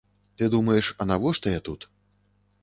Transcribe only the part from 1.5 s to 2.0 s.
я тут?